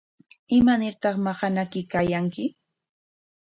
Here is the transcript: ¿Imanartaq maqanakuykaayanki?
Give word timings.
¿Imanartaq 0.59 1.15
maqanakuykaayanki? 1.25 2.43